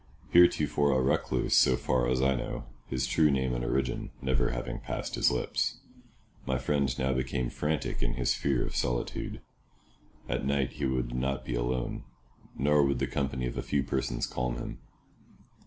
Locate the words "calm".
14.25-14.57